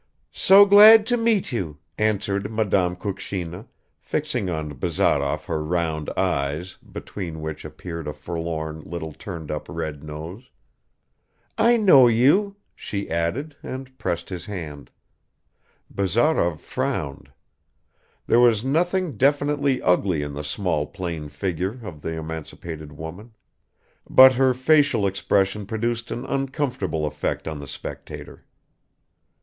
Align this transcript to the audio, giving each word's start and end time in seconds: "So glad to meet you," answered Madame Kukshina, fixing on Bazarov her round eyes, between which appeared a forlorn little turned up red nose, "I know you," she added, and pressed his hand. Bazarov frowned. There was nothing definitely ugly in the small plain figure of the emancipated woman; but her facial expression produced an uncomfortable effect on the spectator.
"So 0.33 0.65
glad 0.65 1.05
to 1.05 1.15
meet 1.15 1.51
you," 1.51 1.77
answered 1.95 2.49
Madame 2.49 2.95
Kukshina, 2.95 3.67
fixing 3.99 4.49
on 4.49 4.73
Bazarov 4.73 5.45
her 5.45 5.63
round 5.63 6.09
eyes, 6.17 6.75
between 6.91 7.39
which 7.39 7.63
appeared 7.63 8.07
a 8.07 8.13
forlorn 8.15 8.81
little 8.81 9.13
turned 9.13 9.51
up 9.51 9.69
red 9.69 10.03
nose, 10.03 10.49
"I 11.55 11.77
know 11.77 12.07
you," 12.07 12.55
she 12.73 13.11
added, 13.11 13.55
and 13.61 13.95
pressed 13.99 14.29
his 14.29 14.47
hand. 14.47 14.89
Bazarov 15.91 16.59
frowned. 16.61 17.31
There 18.25 18.39
was 18.39 18.65
nothing 18.65 19.17
definitely 19.17 19.83
ugly 19.83 20.23
in 20.23 20.33
the 20.33 20.43
small 20.43 20.87
plain 20.87 21.29
figure 21.29 21.77
of 21.85 22.01
the 22.01 22.13
emancipated 22.13 22.91
woman; 22.91 23.35
but 24.09 24.33
her 24.33 24.55
facial 24.55 25.05
expression 25.05 25.67
produced 25.67 26.09
an 26.09 26.25
uncomfortable 26.25 27.05
effect 27.05 27.47
on 27.47 27.59
the 27.59 27.67
spectator. 27.67 28.47